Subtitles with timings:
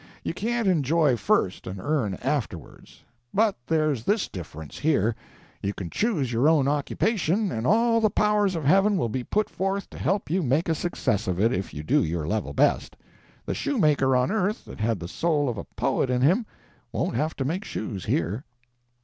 [0.23, 3.03] You can't enjoy first and earn afterwards.
[3.35, 5.13] But there's this difference, here:
[5.61, 9.47] you can choose your own occupation, and all the powers of heaven will be put
[9.47, 12.97] forth to help you make a success of it, if you do your level best.
[13.45, 16.47] The shoemaker on earth that had the soul of a poet in him
[16.91, 18.43] won't have to make shoes here."